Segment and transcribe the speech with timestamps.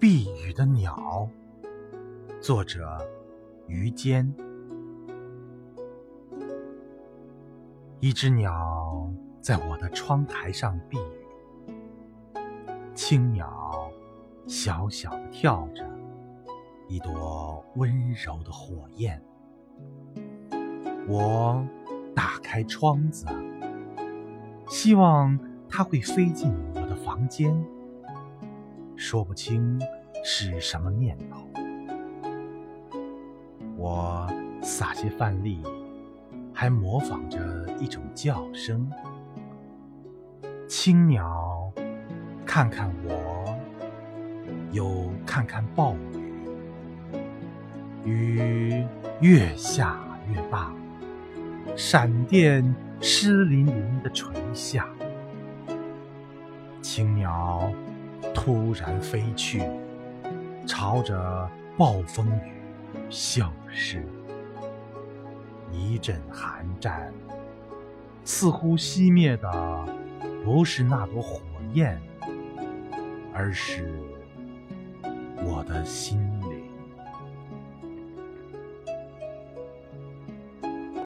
[0.00, 1.28] 避雨的鸟，
[2.40, 3.06] 作者
[3.66, 4.34] 于坚。
[8.00, 9.12] 一只鸟
[9.42, 12.40] 在我的窗台上避雨，
[12.94, 13.92] 青鸟
[14.46, 15.86] 小小的跳着，
[16.88, 19.22] 一朵温柔的火焰。
[21.06, 21.62] 我
[22.16, 23.26] 打开窗子，
[24.66, 25.38] 希望
[25.68, 27.54] 它会飞进我的房间。
[28.96, 29.80] 说不清
[30.22, 31.46] 是什么念头。
[33.76, 34.28] 我
[34.62, 35.62] 撒些饭粒，
[36.52, 37.38] 还模仿着
[37.78, 38.90] 一种叫声。
[40.68, 41.72] 青鸟
[42.44, 43.58] 看看我，
[44.72, 45.94] 又看看暴
[48.04, 48.86] 雨，雨
[49.20, 49.98] 越下
[50.28, 50.72] 越大，
[51.74, 52.62] 闪电
[53.00, 54.88] 湿淋淋的垂下。
[56.82, 57.72] 青鸟。
[58.34, 59.62] 突然飞去，
[60.70, 62.52] 朝着暴风雨
[63.10, 64.06] 消失。
[65.72, 67.12] 一阵寒战，
[68.24, 69.84] 似乎熄灭的
[70.44, 71.40] 不是那朵火
[71.72, 72.00] 焰，
[73.34, 73.92] 而是
[75.42, 76.29] 我的心。